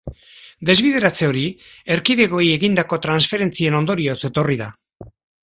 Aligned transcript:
Desbideratze 0.69 1.27
hori 1.31 1.43
erkidegoei 1.97 2.47
egindako 2.55 2.99
transferentzien 3.05 3.79
ondorioz 3.83 4.19
etorri 4.33 4.61
da. 4.65 4.73